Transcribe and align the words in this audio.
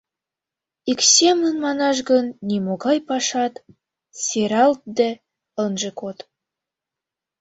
Ик 0.91 0.99
семын 1.15 1.55
манаш 1.65 1.97
гын, 2.09 2.25
нимогай 2.47 2.97
пашат 3.07 3.53
сералтде 4.23 5.09
ынже 5.63 5.91
код. 5.99 6.17